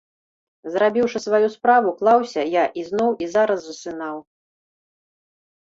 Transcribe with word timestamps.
Зрабіўшы 0.75 1.21
сваю 1.25 1.49
справу, 1.57 1.93
клаўся 1.99 2.47
я 2.55 2.63
ізноў 2.85 3.11
і 3.27 3.29
зараз 3.37 3.59
засынаў. 3.69 4.17